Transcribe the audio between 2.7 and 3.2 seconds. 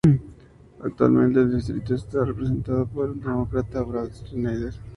por el